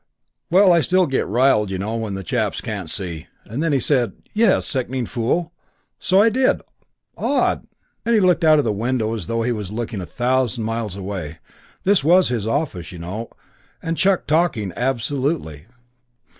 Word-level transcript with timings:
Well, 0.49 0.73
I 0.73 0.81
still 0.81 1.05
get 1.05 1.27
riled, 1.27 1.69
you 1.69 1.77
know, 1.77 1.95
when 1.95 2.17
chaps 2.23 2.59
can't 2.59 2.89
see' 2.89 3.27
And 3.45 3.61
then 3.61 3.71
he 3.71 3.79
said 3.79 4.13
'Yes, 4.33 4.65
"sickening 4.65 5.05
fool"; 5.05 5.53
so 5.99 6.19
I 6.19 6.29
did; 6.29 6.63
odd!' 7.15 7.67
and 8.03 8.15
he 8.15 8.19
looked 8.19 8.43
out 8.43 8.57
of 8.57 8.65
the 8.65 8.71
window 8.73 9.13
as 9.13 9.27
though 9.27 9.43
he 9.43 9.51
was 9.51 9.69
looking 9.71 10.01
a 10.01 10.07
thousand 10.07 10.63
miles 10.63 10.95
away 10.95 11.37
this 11.83 12.03
was 12.03 12.31
in 12.31 12.37
his 12.37 12.47
office, 12.47 12.91
you 12.91 12.97
know 12.97 13.29
and 13.79 13.95
chucked 13.95 14.27
talking 14.27 14.73
absolutely.... 14.75 15.67